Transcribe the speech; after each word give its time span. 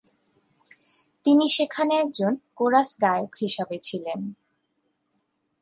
তিনি 1.25 1.45
সেখানে 1.49 1.93
একজন 1.95 2.31
কোরাস 2.55 2.89
গায়ক 3.01 3.31
হিসাবে 3.41 3.77
ছিলেন। 3.79 4.19